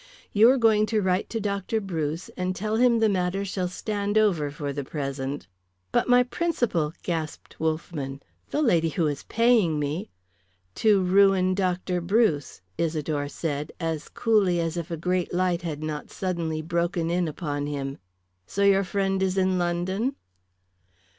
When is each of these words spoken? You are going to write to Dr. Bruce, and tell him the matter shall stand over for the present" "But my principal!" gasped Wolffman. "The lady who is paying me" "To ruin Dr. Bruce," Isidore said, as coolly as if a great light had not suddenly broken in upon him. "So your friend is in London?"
You 0.33 0.49
are 0.49 0.57
going 0.57 0.87
to 0.87 0.99
write 1.03 1.29
to 1.29 1.39
Dr. 1.39 1.79
Bruce, 1.79 2.29
and 2.35 2.55
tell 2.55 2.77
him 2.77 2.97
the 2.97 3.07
matter 3.07 3.45
shall 3.45 3.67
stand 3.67 4.17
over 4.17 4.49
for 4.49 4.73
the 4.73 4.83
present" 4.83 5.45
"But 5.91 6.09
my 6.09 6.23
principal!" 6.23 6.93
gasped 7.03 7.57
Wolffman. 7.59 8.23
"The 8.49 8.63
lady 8.63 8.89
who 8.89 9.05
is 9.05 9.21
paying 9.21 9.77
me" 9.77 10.09
"To 10.81 11.03
ruin 11.03 11.53
Dr. 11.53 12.01
Bruce," 12.01 12.61
Isidore 12.79 13.29
said, 13.29 13.73
as 13.79 14.09
coolly 14.09 14.59
as 14.59 14.75
if 14.75 14.89
a 14.89 14.97
great 14.97 15.35
light 15.35 15.61
had 15.61 15.83
not 15.83 16.09
suddenly 16.09 16.63
broken 16.63 17.11
in 17.11 17.27
upon 17.27 17.67
him. 17.67 17.99
"So 18.47 18.63
your 18.63 18.83
friend 18.83 19.21
is 19.21 19.37
in 19.37 19.59
London?" 19.59 20.15